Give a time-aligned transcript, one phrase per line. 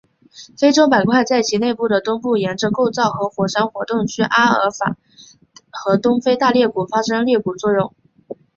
[0.57, 4.97] 非洲板块在其内部的东部沿着构造和火山活动区阿法尔三角
[5.69, 7.93] 和东非大裂谷发生裂谷作用。